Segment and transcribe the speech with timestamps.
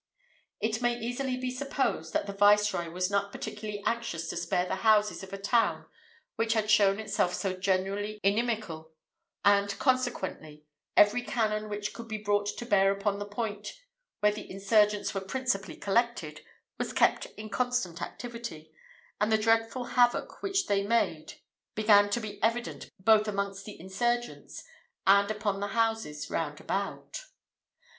[0.59, 4.77] It may easily be supposed, that the viceroy was not particularly anxious to spare the
[4.77, 5.85] houses of a town
[6.37, 8.93] which had shown itself so generally inimical,
[9.45, 10.65] and, consequently,
[10.97, 13.75] every cannon which could be brought to bear upon the point
[14.21, 16.41] where the insurgents were principally collected,
[16.79, 18.71] was kept in constant activity,
[19.19, 21.33] and the dreadful havoc which they made
[21.75, 24.63] began to be evident both amongst the insurgents
[25.05, 27.25] and upon the houses round about.